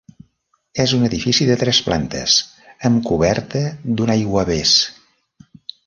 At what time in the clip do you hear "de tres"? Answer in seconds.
1.49-1.81